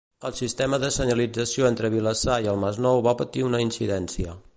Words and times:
El 0.27 0.31
sistema 0.37 0.77
de 0.83 0.87
senyalització 0.95 1.67
entre 1.69 1.91
Vilassar 1.97 2.39
i 2.45 2.49
el 2.55 2.59
Masnou 2.65 3.05
va 3.09 3.17
patir 3.21 3.45
una 3.51 3.61
incidència. 3.67 4.35